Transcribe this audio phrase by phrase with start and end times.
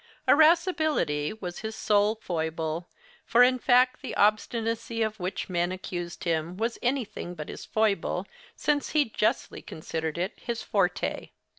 [0.27, 2.89] Irascibility was his sole foible,
[3.23, 8.25] for in fact the obstinacy of which men accused him was anything but his foible,
[8.55, 11.29] since he justly considered it his forte.